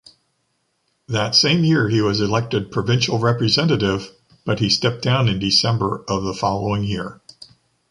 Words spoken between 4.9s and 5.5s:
down in